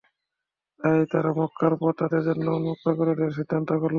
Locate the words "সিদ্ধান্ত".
3.37-3.69